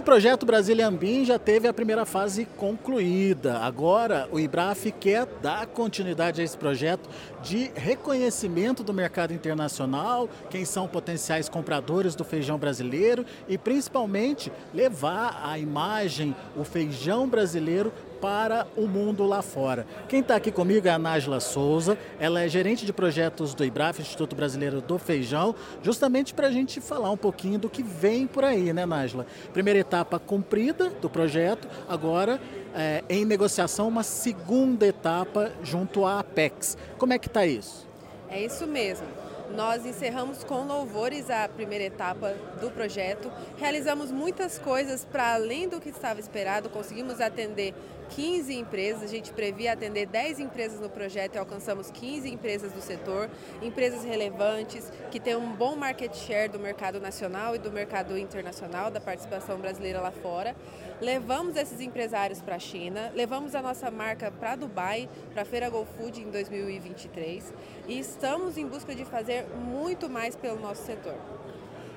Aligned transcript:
o 0.00 0.02
projeto 0.02 0.46
Brasília 0.46 0.88
Ambim 0.88 1.26
já 1.26 1.38
teve 1.38 1.68
a 1.68 1.74
primeira 1.74 2.06
fase 2.06 2.46
concluída. 2.56 3.58
Agora, 3.58 4.26
o 4.32 4.40
IBRAF 4.40 4.90
quer 4.92 5.26
dar 5.42 5.66
continuidade 5.66 6.40
a 6.40 6.44
esse 6.44 6.56
projeto 6.56 7.06
de 7.42 7.70
reconhecimento 7.74 8.82
do 8.82 8.94
mercado 8.94 9.34
internacional, 9.34 10.26
quem 10.48 10.64
são 10.64 10.88
potenciais 10.88 11.50
compradores 11.50 12.14
do 12.14 12.24
feijão 12.24 12.56
brasileiro 12.56 13.26
e, 13.46 13.58
principalmente, 13.58 14.50
levar 14.72 15.38
a 15.44 15.58
imagem, 15.58 16.34
o 16.56 16.64
feijão 16.64 17.28
brasileiro 17.28 17.92
para 18.20 18.66
o 18.76 18.86
mundo 18.86 19.24
lá 19.24 19.42
fora. 19.42 19.86
Quem 20.08 20.20
está 20.20 20.36
aqui 20.36 20.52
comigo 20.52 20.86
é 20.86 20.90
a 20.90 20.98
Nájila 20.98 21.40
Souza, 21.40 21.98
ela 22.18 22.42
é 22.42 22.48
gerente 22.48 22.84
de 22.84 22.92
projetos 22.92 23.54
do 23.54 23.64
IBRAF, 23.64 24.00
Instituto 24.00 24.36
Brasileiro 24.36 24.80
do 24.80 24.98
Feijão, 24.98 25.54
justamente 25.82 26.34
para 26.34 26.48
a 26.48 26.50
gente 26.50 26.80
falar 26.80 27.10
um 27.10 27.16
pouquinho 27.16 27.58
do 27.58 27.70
que 27.70 27.82
vem 27.82 28.26
por 28.26 28.44
aí, 28.44 28.72
né, 28.72 28.84
Nájila? 28.84 29.26
Primeira 29.52 29.78
etapa 29.78 30.18
cumprida 30.18 30.90
do 30.90 31.08
projeto, 31.08 31.66
agora 31.88 32.40
é, 32.74 33.02
em 33.08 33.24
negociação 33.24 33.88
uma 33.88 34.02
segunda 34.02 34.86
etapa 34.86 35.52
junto 35.62 36.04
à 36.04 36.20
Apex. 36.20 36.76
Como 36.98 37.12
é 37.12 37.18
que 37.18 37.26
está 37.26 37.46
isso? 37.46 37.88
É 38.28 38.40
isso 38.44 38.66
mesmo. 38.66 39.06
Nós 39.54 39.84
encerramos 39.84 40.44
com 40.44 40.64
louvores 40.64 41.28
a 41.28 41.48
primeira 41.48 41.84
etapa 41.84 42.34
do 42.60 42.70
projeto. 42.70 43.30
Realizamos 43.58 44.12
muitas 44.12 44.58
coisas 44.58 45.04
para 45.04 45.34
além 45.34 45.68
do 45.68 45.80
que 45.80 45.88
estava 45.88 46.20
esperado, 46.20 46.68
conseguimos 46.70 47.20
atender 47.20 47.74
15 48.10 48.52
empresas, 48.54 49.02
a 49.04 49.06
gente 49.06 49.32
previa 49.32 49.72
atender 49.72 50.06
10 50.06 50.40
empresas 50.40 50.80
no 50.80 50.88
projeto 50.88 51.36
e 51.36 51.38
alcançamos 51.38 51.90
15 51.90 52.28
empresas 52.28 52.72
do 52.72 52.80
setor, 52.80 53.30
empresas 53.62 54.04
relevantes, 54.04 54.92
que 55.10 55.20
têm 55.20 55.36
um 55.36 55.52
bom 55.52 55.76
market 55.76 56.14
share 56.14 56.50
do 56.50 56.58
mercado 56.58 57.00
nacional 57.00 57.54
e 57.54 57.58
do 57.58 57.70
mercado 57.70 58.18
internacional, 58.18 58.90
da 58.90 59.00
participação 59.00 59.58
brasileira 59.58 60.00
lá 60.00 60.10
fora. 60.10 60.56
Levamos 61.00 61.56
esses 61.56 61.80
empresários 61.80 62.42
para 62.42 62.56
a 62.56 62.58
China, 62.58 63.12
levamos 63.14 63.54
a 63.54 63.62
nossa 63.62 63.90
marca 63.90 64.30
para 64.30 64.56
Dubai, 64.56 65.08
para 65.32 65.42
a 65.42 65.44
Feira 65.44 65.70
Go 65.70 65.86
Food 65.96 66.20
em 66.20 66.30
2023 66.30 67.52
e 67.88 67.98
estamos 67.98 68.58
em 68.58 68.66
busca 68.66 68.94
de 68.94 69.04
fazer 69.04 69.46
muito 69.56 70.08
mais 70.08 70.34
pelo 70.36 70.60
nosso 70.60 70.84
setor. 70.84 71.14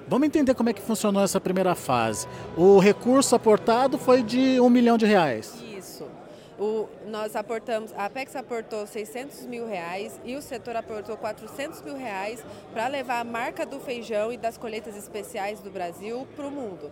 Vamos 0.07 0.27
entender 0.27 0.53
como 0.53 0.69
é 0.69 0.73
que 0.73 0.81
funcionou 0.81 1.23
essa 1.23 1.39
primeira 1.39 1.75
fase. 1.75 2.27
O 2.57 2.77
recurso 2.77 3.35
aportado 3.35 3.97
foi 3.97 4.21
de 4.21 4.59
um 4.59 4.69
milhão 4.69 4.97
de 4.97 5.05
reais. 5.05 5.62
Nós 7.13 7.35
aportamos, 7.35 7.93
a 7.93 8.05
Apex 8.05 8.35
aportou 8.35 8.87
600 8.87 9.45
mil 9.45 9.67
reais 9.67 10.19
e 10.25 10.35
o 10.35 10.41
setor 10.41 10.75
aportou 10.75 11.15
400 11.15 11.79
mil 11.83 11.95
reais 11.95 12.43
para 12.73 12.87
levar 12.87 13.19
a 13.19 13.23
marca 13.23 13.67
do 13.67 13.79
feijão 13.79 14.33
e 14.33 14.37
das 14.37 14.57
colheitas 14.57 14.97
especiais 14.97 15.59
do 15.59 15.69
Brasil 15.69 16.27
para 16.35 16.47
o 16.47 16.49
mundo. 16.49 16.91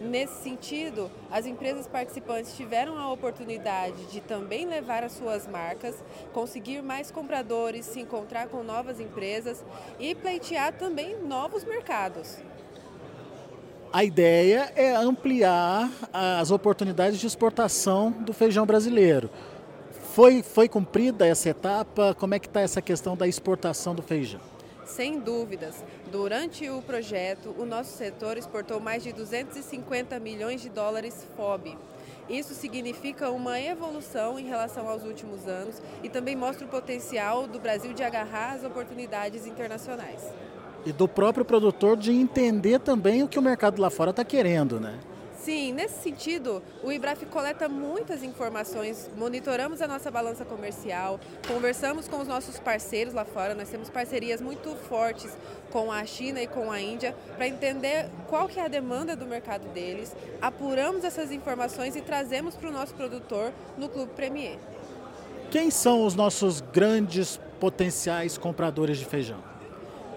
Nesse 0.00 0.42
sentido, 0.42 1.08
as 1.30 1.46
empresas 1.46 1.86
participantes 1.86 2.56
tiveram 2.56 2.98
a 2.98 3.12
oportunidade 3.12 4.06
de 4.06 4.20
também 4.20 4.66
levar 4.66 5.04
as 5.04 5.12
suas 5.12 5.46
marcas, 5.46 5.94
conseguir 6.32 6.82
mais 6.82 7.12
compradores, 7.12 7.86
se 7.86 8.00
encontrar 8.00 8.48
com 8.48 8.64
novas 8.64 8.98
empresas 8.98 9.64
e 10.00 10.16
pleitear 10.16 10.72
também 10.72 11.16
novos 11.22 11.62
mercados. 11.62 12.38
A 13.92 14.02
ideia 14.02 14.72
é 14.74 14.94
ampliar 14.94 15.90
as 16.12 16.50
oportunidades 16.50 17.20
de 17.20 17.26
exportação 17.26 18.10
do 18.10 18.32
feijão 18.32 18.66
brasileiro. 18.66 19.30
Foi, 20.12 20.42
foi 20.42 20.68
cumprida 20.68 21.24
essa 21.24 21.50
etapa? 21.50 22.14
Como 22.18 22.34
é 22.34 22.38
que 22.38 22.48
está 22.48 22.60
essa 22.60 22.82
questão 22.82 23.16
da 23.16 23.28
exportação 23.28 23.94
do 23.94 24.02
feijão? 24.02 24.40
Sem 24.84 25.20
dúvidas. 25.20 25.84
Durante 26.10 26.68
o 26.68 26.82
projeto, 26.82 27.54
o 27.56 27.64
nosso 27.64 27.96
setor 27.96 28.36
exportou 28.36 28.80
mais 28.80 29.04
de 29.04 29.12
250 29.12 30.18
milhões 30.18 30.60
de 30.60 30.68
dólares 30.68 31.24
FOB. 31.36 31.78
Isso 32.28 32.54
significa 32.54 33.30
uma 33.30 33.60
evolução 33.60 34.36
em 34.36 34.46
relação 34.46 34.88
aos 34.88 35.04
últimos 35.04 35.46
anos 35.46 35.80
e 36.02 36.08
também 36.08 36.34
mostra 36.34 36.66
o 36.66 36.68
potencial 36.68 37.46
do 37.46 37.60
Brasil 37.60 37.92
de 37.92 38.02
agarrar 38.02 38.54
as 38.54 38.64
oportunidades 38.64 39.46
internacionais 39.46 40.26
e 40.84 40.92
do 40.92 41.06
próprio 41.06 41.44
produtor 41.44 41.96
de 41.96 42.12
entender 42.12 42.80
também 42.80 43.22
o 43.22 43.28
que 43.28 43.38
o 43.38 43.42
mercado 43.42 43.80
lá 43.80 43.90
fora 43.90 44.10
está 44.10 44.24
querendo, 44.24 44.80
né? 44.80 44.98
Sim, 45.44 45.72
nesse 45.72 46.02
sentido, 46.02 46.62
o 46.84 46.92
IBRAF 46.92 47.24
coleta 47.24 47.66
muitas 47.66 48.22
informações, 48.22 49.10
monitoramos 49.16 49.80
a 49.80 49.88
nossa 49.88 50.10
balança 50.10 50.44
comercial, 50.44 51.18
conversamos 51.48 52.06
com 52.06 52.20
os 52.20 52.28
nossos 52.28 52.58
parceiros 52.58 53.14
lá 53.14 53.24
fora, 53.24 53.54
nós 53.54 53.70
temos 53.70 53.88
parcerias 53.88 54.38
muito 54.38 54.76
fortes 54.76 55.32
com 55.70 55.90
a 55.90 56.04
China 56.04 56.42
e 56.42 56.46
com 56.46 56.70
a 56.70 56.78
Índia 56.78 57.16
para 57.36 57.48
entender 57.48 58.10
qual 58.28 58.48
que 58.48 58.60
é 58.60 58.64
a 58.66 58.68
demanda 58.68 59.16
do 59.16 59.24
mercado 59.24 59.66
deles, 59.70 60.14
apuramos 60.42 61.04
essas 61.04 61.32
informações 61.32 61.96
e 61.96 62.02
trazemos 62.02 62.54
para 62.54 62.68
o 62.68 62.72
nosso 62.72 62.92
produtor 62.94 63.50
no 63.78 63.88
Clube 63.88 64.12
Premier. 64.12 64.58
Quem 65.50 65.70
são 65.70 66.04
os 66.04 66.14
nossos 66.14 66.60
grandes 66.60 67.40
potenciais 67.58 68.36
compradores 68.36 68.98
de 68.98 69.06
feijão? 69.06 69.42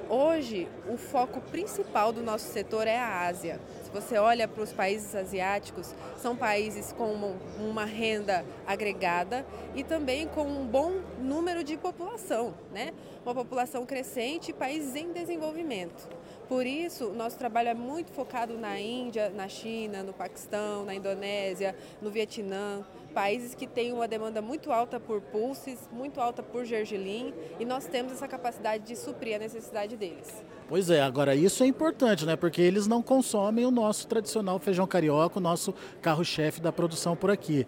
Hoje, 0.10 0.68
o 0.88 0.98
foco 0.98 1.42
principal 1.42 2.12
do 2.12 2.22
nosso 2.22 2.52
setor 2.52 2.86
é 2.86 3.00
a 3.00 3.22
Ásia. 3.26 3.60
Você 3.94 4.18
olha 4.18 4.48
para 4.48 4.64
os 4.64 4.74
países 4.74 5.14
asiáticos, 5.14 5.94
são 6.18 6.36
países 6.36 6.92
com 6.92 7.36
uma 7.60 7.86
renda 7.86 8.44
agregada 8.66 9.46
e 9.76 9.84
também 9.84 10.28
com 10.28 10.48
um 10.48 10.66
bom 10.66 11.00
número 11.20 11.64
de 11.64 11.78
população, 11.78 12.56
né? 12.74 12.92
Uma 13.24 13.36
população 13.36 13.86
crescente 13.86 14.50
e 14.50 14.54
países 14.54 14.96
em 14.96 15.12
desenvolvimento. 15.12 16.10
Por 16.54 16.68
isso, 16.68 17.10
nosso 17.10 17.36
trabalho 17.36 17.70
é 17.70 17.74
muito 17.74 18.12
focado 18.12 18.56
na 18.60 18.80
Índia, 18.80 19.32
na 19.36 19.48
China, 19.48 20.04
no 20.04 20.14
Paquistão, 20.14 20.86
na 20.86 20.94
Indonésia, 20.94 21.76
no 22.00 22.12
Vietnã, 22.12 22.86
países 23.12 23.56
que 23.56 23.66
têm 23.66 23.92
uma 23.92 24.08
demanda 24.08 24.40
muito 24.40 24.72
alta 24.72 25.00
por 25.00 25.20
pulses, 25.20 25.90
muito 25.92 26.22
alta 26.22 26.44
por 26.44 26.64
gergelim, 26.64 27.34
e 27.60 27.66
nós 27.66 27.88
temos 27.88 28.14
essa 28.14 28.28
capacidade 28.28 28.84
de 28.86 28.96
suprir 28.96 29.36
a 29.36 29.40
necessidade 29.40 29.98
deles. 29.98 30.44
Pois 30.70 30.92
é, 30.92 31.02
agora 31.02 31.34
isso 31.34 31.64
é 31.64 31.66
importante, 31.66 32.24
né? 32.24 32.36
Porque 32.36 32.62
eles 32.62 32.86
não 32.86 33.02
consomem 33.02 33.66
o 33.66 33.72
nosso 33.72 34.08
tradicional 34.08 34.60
feijão 34.60 34.86
carioca, 34.86 35.40
o 35.40 35.42
nosso 35.42 35.74
carro-chefe 36.04 36.62
da 36.62 36.72
produção 36.72 37.16
por 37.16 37.32
aqui. 37.32 37.66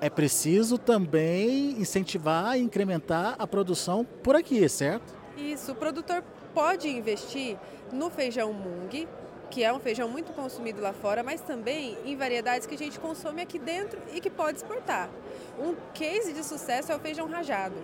É 0.00 0.10
preciso 0.10 0.78
também 0.78 1.80
incentivar 1.80 2.58
e 2.58 2.60
incrementar 2.60 3.36
a 3.38 3.46
produção 3.46 4.04
por 4.04 4.34
aqui, 4.34 4.68
certo? 4.68 5.14
Isso, 5.36 5.72
o 5.72 5.74
produtor 5.74 6.24
pode 6.54 6.88
investir 6.88 7.58
no 7.92 8.08
feijão 8.08 8.52
mung, 8.52 9.06
que 9.50 9.62
é 9.62 9.72
um 9.72 9.78
feijão 9.78 10.08
muito 10.08 10.32
consumido 10.32 10.80
lá 10.80 10.92
fora, 10.92 11.22
mas 11.22 11.40
também 11.42 11.96
em 12.04 12.16
variedades 12.16 12.66
que 12.66 12.74
a 12.74 12.78
gente 12.78 12.98
consome 12.98 13.42
aqui 13.42 13.58
dentro 13.58 14.00
e 14.14 14.20
que 14.20 14.30
pode 14.30 14.58
exportar. 14.58 15.10
Um 15.58 15.74
case 15.92 16.32
de 16.32 16.42
sucesso 16.42 16.90
é 16.90 16.96
o 16.96 16.98
feijão 16.98 17.28
rajado. 17.28 17.76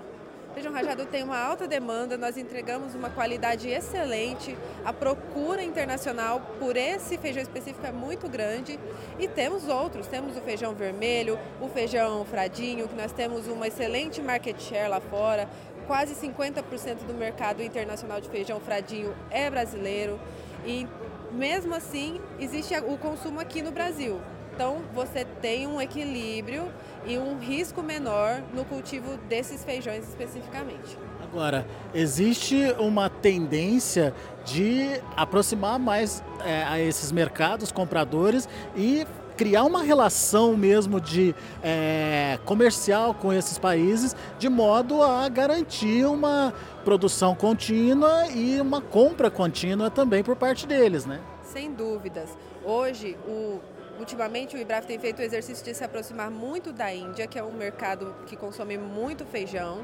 O 0.51 0.55
feijão 0.55 0.71
rajado 0.71 1.07
tem 1.07 1.23
uma 1.23 1.39
alta 1.39 1.67
demanda, 1.67 2.19
nós 2.19 2.37
entregamos 2.37 2.95
uma 2.95 3.09
qualidade 3.09 3.71
excelente, 3.71 4.55
a 4.85 4.93
procura 4.93 5.63
internacional 5.63 6.43
por 6.59 6.77
esse 6.77 7.17
feijão 7.17 7.43
específico 7.43 7.87
é 7.87 7.91
muito 7.91 8.29
grande 8.29 8.79
e 9.19 9.27
temos 9.27 9.67
outros, 9.67 10.07
temos 10.09 10.37
o 10.37 10.43
feijão 10.43 10.75
vermelho, 10.75 11.39
o 11.59 11.69
feijão 11.71 12.23
fradinho, 12.27 12.87
que 12.87 12.95
nós 12.95 13.13
temos 13.13 13.49
uma 13.49 13.67
excelente 13.67 14.21
market 14.21 14.61
share 14.61 14.91
lá 14.91 15.01
fora, 15.01 15.49
quase 15.87 16.15
50% 16.15 17.05
do 17.07 17.15
mercado 17.15 17.63
internacional 17.63 18.21
de 18.21 18.29
feijão 18.29 18.61
fradinho 18.61 19.15
é 19.31 19.51
brasileiro 19.51 20.19
e 20.65 20.87
mesmo 21.33 21.75
assim, 21.75 22.21
existe 22.39 22.75
o 22.77 22.97
consumo 22.99 23.41
aqui 23.41 23.63
no 23.63 23.73
Brasil. 23.73 24.21
Então, 24.55 24.83
você 24.95 25.25
tem 25.41 25.67
um 25.67 25.81
equilíbrio 25.81 26.71
e 27.07 27.17
um 27.17 27.39
risco 27.39 27.83
menor 27.83 28.43
no 28.53 28.65
cultivo 28.67 29.17
desses 29.29 29.65
feijões 29.65 30.07
especificamente. 30.07 30.99
Agora, 31.23 31.67
existe 31.95 32.75
uma 32.79 33.09
tendência 33.09 34.15
de 34.45 35.01
aproximar 35.17 35.79
mais 35.79 36.23
é, 36.45 36.63
a 36.65 36.79
esses 36.79 37.11
mercados 37.11 37.73
compradores 37.73 38.47
e 38.77 39.07
criar 39.43 39.65
uma 39.65 39.83
relação 39.83 40.57
mesmo 40.57 41.01
de 41.01 41.35
é, 41.65 42.39
comercial 42.45 43.13
com 43.13 43.33
esses 43.33 43.59
países, 43.59 44.15
de 44.39 44.49
modo 44.49 45.03
a 45.03 45.29
garantir 45.29 46.07
uma 46.07 46.55
produção 46.85 47.35
contínua 47.35 48.29
e 48.29 48.61
uma 48.61 48.81
compra 48.81 49.29
contínua 49.33 49.91
também 49.91 50.23
por 50.23 50.37
parte 50.37 50.65
deles, 50.65 51.05
né? 51.07 51.21
Sem 51.43 51.73
dúvidas. 51.73 52.31
Hoje, 52.65 53.17
o, 53.27 53.59
ultimamente 53.99 54.55
o 54.55 54.61
IBRAF 54.61 54.87
tem 54.87 54.97
feito 55.01 55.19
o 55.19 55.23
exercício 55.23 55.65
de 55.65 55.75
se 55.75 55.83
aproximar 55.83 56.31
muito 56.31 56.73
da 56.73 56.95
Índia, 56.95 57.27
que 57.27 57.37
é 57.37 57.43
um 57.43 57.53
mercado 57.53 58.15
que 58.27 58.37
consome 58.37 58.79
muito 58.79 59.25
feijão, 59.25 59.81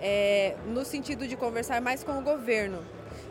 é, 0.00 0.56
no 0.68 0.86
sentido 0.86 1.28
de 1.28 1.36
conversar 1.36 1.82
mais 1.82 2.02
com 2.02 2.18
o 2.18 2.22
governo. 2.22 2.78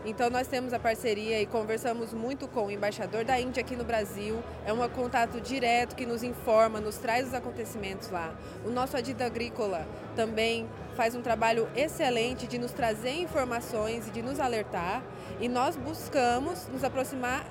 Então 0.05 0.29
nós 0.29 0.47
temos 0.47 0.71
a 0.71 0.77
parceria 0.77 1.41
e 1.41 1.47
conversamos 1.47 2.13
muito 2.13 2.47
com 2.47 2.67
o 2.67 2.71
embaixador 2.71 3.25
da 3.25 3.39
Índia 3.39 3.61
aqui 3.61 3.75
no 3.75 3.83
Brasil. 3.83 4.39
É 4.63 4.71
um 4.71 4.87
contato 4.87 5.41
direto 5.41 5.95
que 5.95 6.05
nos 6.05 6.21
informa, 6.21 6.79
nos 6.79 6.97
traz 6.97 7.27
os 7.27 7.33
acontecimentos 7.33 8.11
lá. 8.11 8.31
O 8.63 8.69
nosso 8.69 8.95
Adido 8.95 9.23
Agrícola 9.23 9.87
também 10.15 10.69
faz 10.95 11.15
um 11.15 11.23
trabalho 11.23 11.67
excelente 11.75 12.45
de 12.45 12.59
nos 12.59 12.71
trazer 12.71 13.19
informações 13.19 14.07
e 14.07 14.11
de 14.11 14.21
nos 14.21 14.39
alertar. 14.39 15.01
E 15.41 15.49
nós 15.49 15.75
buscamos 15.75 16.67
nos 16.67 16.83
aproximar 16.83 17.43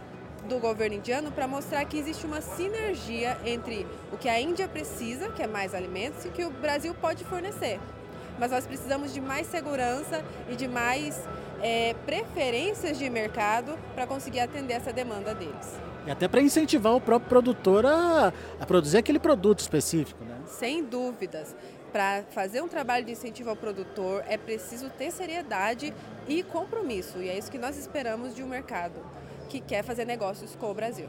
do 0.49 0.61
governo 0.61 0.95
indiano 0.95 1.33
para 1.33 1.49
mostrar 1.49 1.85
que 1.87 1.99
existe 1.99 2.25
uma 2.25 2.41
sinergia 2.41 3.37
entre 3.45 3.85
o 4.13 4.17
que 4.17 4.29
a 4.29 4.41
Índia 4.41 4.69
precisa, 4.69 5.29
que 5.31 5.43
é 5.43 5.47
mais 5.49 5.75
alimentos, 5.75 6.25
e 6.25 6.29
o 6.29 6.31
que 6.31 6.45
o 6.45 6.51
Brasil 6.51 6.95
pode 6.95 7.25
fornecer. 7.25 7.81
Mas 8.39 8.51
nós 8.51 8.67
precisamos 8.67 9.13
de 9.13 9.21
mais 9.21 9.47
segurança 9.47 10.25
e 10.49 10.57
de 10.57 10.67
mais 10.69 11.21
é, 11.65 11.95
preferências 12.05 12.99
de 12.99 13.09
mercado 13.09 13.79
para 13.95 14.07
conseguir 14.07 14.41
atender 14.41 14.75
essa 14.75 14.93
demanda 14.93 15.35
deles. 15.35 15.81
E 16.07 16.11
até 16.11 16.29
para 16.29 16.43
incentivar 16.43 16.95
o 16.95 17.01
próprio 17.01 17.31
produtor 17.31 17.87
a, 17.87 18.31
a, 18.61 18.67
produzir 18.67 18.99
aquele 18.99 19.19
produto 19.19 19.61
específico, 19.61 20.23
né? 20.23 20.37
Sem 20.47 20.85
dúvidas. 20.85 21.57
Para 21.91 22.25
fazer 22.31 22.61
um 22.61 22.69
trabalho 22.69 23.07
de 23.07 23.13
incentivo 23.13 23.49
ao 23.49 23.57
produtor 23.57 24.23
é 24.29 24.37
preciso 24.37 24.91
ter 24.91 25.11
seriedade 25.11 25.95
e 26.29 26.43
compromisso. 26.43 27.19
E 27.19 27.31
é 27.31 27.39
isso 27.39 27.51
que 27.51 27.57
nós 27.57 27.79
esperamos 27.79 28.35
de 28.35 28.43
um 28.43 28.47
mercado 28.47 29.01
que 29.49 29.59
quer 29.59 29.83
fazer 29.83 30.05
negócios 30.05 30.55
com 30.57 30.71
o 30.71 30.75
Brasil. 30.75 31.09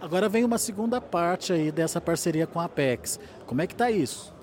Agora 0.00 0.28
vem 0.28 0.44
uma 0.44 0.58
segunda 0.58 1.00
parte 1.00 1.50
aí 1.50 1.72
dessa 1.72 1.98
parceria 1.98 2.46
com 2.46 2.60
a 2.60 2.64
Apex. 2.64 3.18
Como 3.46 3.62
é 3.62 3.66
que 3.66 3.72
está 3.72 3.90
isso? 3.90 4.33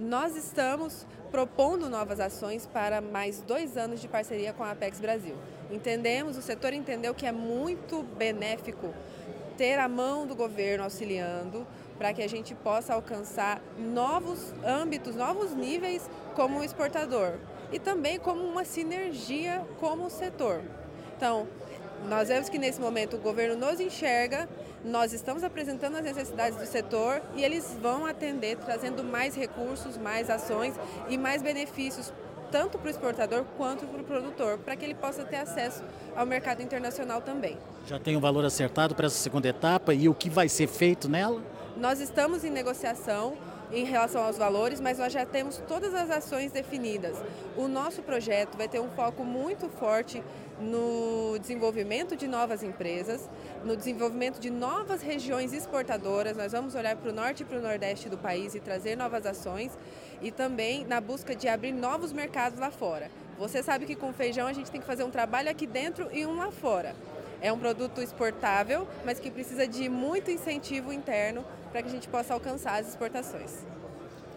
Nós 0.00 0.34
estamos 0.34 1.06
propondo 1.30 1.90
novas 1.90 2.20
ações 2.20 2.66
para 2.66 3.02
mais 3.02 3.42
dois 3.42 3.76
anos 3.76 4.00
de 4.00 4.08
parceria 4.08 4.50
com 4.50 4.64
a 4.64 4.70
Apex 4.70 4.98
Brasil. 4.98 5.36
Entendemos, 5.70 6.38
o 6.38 6.42
setor 6.42 6.72
entendeu 6.72 7.14
que 7.14 7.26
é 7.26 7.32
muito 7.32 8.02
benéfico 8.02 8.94
ter 9.58 9.78
a 9.78 9.86
mão 9.86 10.26
do 10.26 10.34
governo 10.34 10.84
auxiliando 10.84 11.66
para 11.98 12.14
que 12.14 12.22
a 12.22 12.26
gente 12.26 12.54
possa 12.54 12.94
alcançar 12.94 13.60
novos 13.78 14.54
âmbitos, 14.64 15.14
novos 15.14 15.54
níveis 15.54 16.08
como 16.34 16.64
exportador 16.64 17.34
e 17.70 17.78
também 17.78 18.18
como 18.18 18.42
uma 18.42 18.64
sinergia 18.64 19.62
como 19.78 20.08
setor. 20.08 20.62
Então, 21.14 21.46
nós 22.08 22.28
vemos 22.28 22.48
que 22.48 22.56
nesse 22.56 22.80
momento 22.80 23.18
o 23.18 23.20
governo 23.20 23.54
nos 23.54 23.78
enxerga, 23.78 24.48
nós 24.84 25.12
estamos 25.12 25.44
apresentando 25.44 25.96
as 25.96 26.02
necessidades 26.02 26.58
do 26.58 26.66
setor 26.66 27.20
e 27.34 27.44
eles 27.44 27.76
vão 27.80 28.06
atender 28.06 28.56
trazendo 28.56 29.04
mais 29.04 29.34
recursos, 29.34 29.96
mais 29.96 30.30
ações 30.30 30.74
e 31.08 31.18
mais 31.18 31.42
benefícios 31.42 32.12
tanto 32.50 32.78
para 32.78 32.88
o 32.88 32.90
exportador 32.90 33.44
quanto 33.56 33.86
para 33.86 34.00
o 34.00 34.04
produtor, 34.04 34.58
para 34.58 34.74
que 34.74 34.84
ele 34.84 34.94
possa 34.94 35.24
ter 35.24 35.36
acesso 35.36 35.84
ao 36.16 36.26
mercado 36.26 36.60
internacional 36.60 37.22
também. 37.22 37.56
Já 37.86 37.98
tem 37.98 38.16
um 38.16 38.20
valor 38.20 38.44
acertado 38.44 38.94
para 38.94 39.06
essa 39.06 39.16
segunda 39.16 39.48
etapa 39.48 39.94
e 39.94 40.08
o 40.08 40.14
que 40.14 40.28
vai 40.28 40.48
ser 40.48 40.66
feito 40.66 41.08
nela? 41.08 41.40
Nós 41.76 42.00
estamos 42.00 42.44
em 42.44 42.50
negociação 42.50 43.34
em 43.72 43.84
relação 43.84 44.24
aos 44.24 44.36
valores, 44.36 44.80
mas 44.80 44.98
nós 44.98 45.12
já 45.12 45.24
temos 45.24 45.62
todas 45.68 45.94
as 45.94 46.10
ações 46.10 46.50
definidas. 46.50 47.16
O 47.56 47.68
nosso 47.68 48.02
projeto 48.02 48.56
vai 48.56 48.68
ter 48.68 48.80
um 48.80 48.90
foco 48.90 49.24
muito 49.24 49.68
forte 49.68 50.22
no 50.60 51.38
desenvolvimento 51.38 52.16
de 52.16 52.26
novas 52.26 52.62
empresas, 52.62 53.28
no 53.64 53.76
desenvolvimento 53.76 54.38
de 54.38 54.50
novas 54.50 55.00
regiões 55.00 55.52
exportadoras. 55.52 56.36
Nós 56.36 56.52
vamos 56.52 56.74
olhar 56.74 56.96
para 56.96 57.10
o 57.10 57.14
norte 57.14 57.42
e 57.42 57.46
para 57.46 57.58
o 57.58 57.62
nordeste 57.62 58.08
do 58.08 58.18
país 58.18 58.54
e 58.54 58.60
trazer 58.60 58.96
novas 58.96 59.24
ações 59.24 59.72
e 60.20 60.30
também 60.30 60.84
na 60.84 61.00
busca 61.00 61.34
de 61.34 61.48
abrir 61.48 61.72
novos 61.72 62.12
mercados 62.12 62.58
lá 62.58 62.70
fora. 62.70 63.10
Você 63.38 63.62
sabe 63.62 63.86
que 63.86 63.96
com 63.96 64.12
feijão 64.12 64.46
a 64.46 64.52
gente 64.52 64.70
tem 64.70 64.80
que 64.80 64.86
fazer 64.86 65.02
um 65.02 65.10
trabalho 65.10 65.48
aqui 65.48 65.66
dentro 65.66 66.08
e 66.12 66.26
um 66.26 66.36
lá 66.36 66.50
fora. 66.50 66.94
É 67.40 67.52
um 67.52 67.58
produto 67.58 68.00
exportável, 68.00 68.86
mas 69.04 69.18
que 69.18 69.30
precisa 69.30 69.66
de 69.66 69.88
muito 69.88 70.30
incentivo 70.30 70.92
interno 70.92 71.44
para 71.70 71.82
que 71.82 71.88
a 71.88 71.92
gente 71.92 72.08
possa 72.08 72.34
alcançar 72.34 72.80
as 72.80 72.88
exportações. 72.88 73.64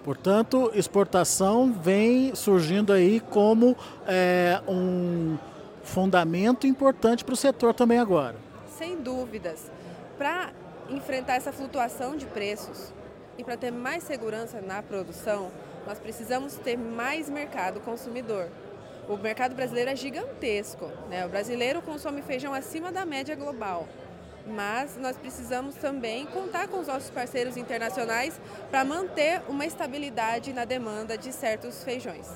Portanto, 0.03 0.71
exportação 0.75 1.71
vem 1.71 2.35
surgindo 2.35 2.91
aí 2.91 3.21
como 3.21 3.75
é, 4.05 4.61
um 4.67 5.37
fundamento 5.83 6.67
importante 6.67 7.23
para 7.23 7.33
o 7.33 7.37
setor 7.37 7.73
também 7.73 7.99
agora. 7.99 8.35
Sem 8.77 8.97
dúvidas. 8.97 9.71
Para 10.17 10.51
enfrentar 10.89 11.35
essa 11.35 11.51
flutuação 11.51 12.15
de 12.17 12.25
preços 12.25 12.93
e 13.37 13.43
para 13.43 13.55
ter 13.55 13.71
mais 13.71 14.03
segurança 14.03 14.61
na 14.61 14.83
produção, 14.83 15.49
nós 15.87 15.99
precisamos 15.99 16.55
ter 16.55 16.77
mais 16.77 17.29
mercado 17.29 17.79
consumidor. 17.79 18.49
O 19.07 19.17
mercado 19.17 19.55
brasileiro 19.55 19.89
é 19.89 19.95
gigantesco. 19.95 20.89
Né? 21.09 21.25
O 21.25 21.29
brasileiro 21.29 21.81
consome 21.81 22.21
feijão 22.21 22.53
acima 22.53 22.91
da 22.91 23.05
média 23.05 23.35
global. 23.35 23.87
Mas 24.45 24.97
nós 24.97 25.15
precisamos 25.15 25.75
também 25.75 26.25
contar 26.25 26.67
com 26.67 26.79
os 26.79 26.87
nossos 26.87 27.09
parceiros 27.09 27.55
internacionais 27.55 28.39
para 28.69 28.83
manter 28.83 29.41
uma 29.47 29.65
estabilidade 29.65 30.51
na 30.51 30.65
demanda 30.65 31.17
de 31.17 31.31
certos 31.31 31.83
feijões. 31.83 32.27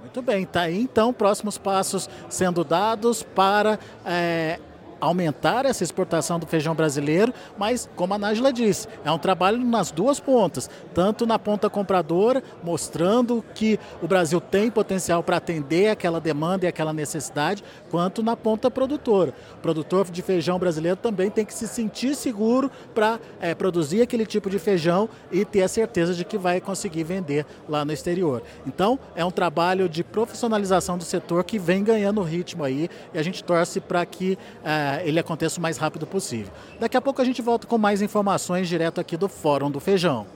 Muito 0.00 0.20
bem, 0.20 0.44
tá 0.44 0.62
aí 0.62 0.80
então 0.80 1.12
próximos 1.12 1.56
passos 1.56 2.10
sendo 2.28 2.62
dados 2.62 3.22
para 3.22 3.78
é, 4.04 4.60
aumentar 5.00 5.66
essa 5.66 5.82
exportação 5.82 6.38
do 6.38 6.46
feijão 6.46 6.74
brasileiro, 6.74 7.32
mas 7.58 7.88
como 7.96 8.14
a 8.14 8.18
Nájila 8.18 8.52
disse, 8.52 8.88
é 9.04 9.10
um 9.10 9.18
trabalho 9.18 9.58
nas 9.58 9.90
duas 9.90 10.20
pontas, 10.20 10.68
tanto 10.92 11.26
na 11.26 11.38
ponta 11.38 11.68
compradora, 11.68 12.42
mostrando 12.62 13.44
que 13.54 13.78
o 14.02 14.08
Brasil 14.08 14.40
tem 14.40 14.70
potencial 14.70 15.22
para 15.22 15.36
atender 15.36 15.88
aquela 15.88 16.20
demanda 16.20 16.64
e 16.64 16.68
aquela 16.68 16.92
necessidade, 16.92 17.64
quanto 17.90 18.22
na 18.22 18.36
ponta 18.36 18.70
produtora. 18.70 19.34
O 19.54 19.60
produtor 19.60 20.10
de 20.10 20.22
feijão 20.22 20.58
brasileiro 20.58 20.96
também 20.96 21.30
tem 21.30 21.44
que 21.44 21.54
se 21.54 21.66
sentir 21.66 22.14
seguro 22.14 22.70
para 22.94 23.18
é, 23.40 23.54
produzir 23.54 24.02
aquele 24.02 24.26
tipo 24.26 24.50
de 24.50 24.58
feijão 24.58 25.08
e 25.30 25.44
ter 25.44 25.62
a 25.62 25.68
certeza 25.68 26.14
de 26.14 26.24
que 26.24 26.38
vai 26.38 26.60
conseguir 26.60 27.04
vender 27.04 27.46
lá 27.68 27.84
no 27.84 27.92
exterior. 27.92 28.42
Então, 28.66 28.98
é 29.14 29.24
um 29.24 29.30
trabalho 29.30 29.88
de 29.88 30.02
profissionalização 30.02 30.98
do 30.98 31.04
setor 31.04 31.44
que 31.44 31.58
vem 31.58 31.82
ganhando 31.82 32.22
ritmo 32.22 32.64
aí 32.64 32.88
e 33.12 33.18
a 33.18 33.22
gente 33.22 33.42
torce 33.42 33.80
para 33.80 34.04
que 34.04 34.38
é, 34.64 34.93
ele 35.02 35.18
aconteça 35.18 35.58
o 35.58 35.62
mais 35.62 35.76
rápido 35.76 36.06
possível. 36.06 36.52
Daqui 36.78 36.96
a 36.96 37.00
pouco 37.00 37.20
a 37.20 37.24
gente 37.24 37.40
volta 37.42 37.66
com 37.66 37.78
mais 37.78 38.02
informações 38.02 38.68
direto 38.68 39.00
aqui 39.00 39.16
do 39.16 39.28
Fórum 39.28 39.70
do 39.70 39.80
Feijão. 39.80 40.26